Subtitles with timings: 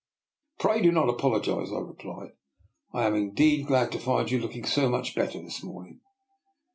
[0.59, 2.31] "Pray do not apologise," I replied."
[2.91, 5.99] I am indeed glad to find you looking so much better this morning."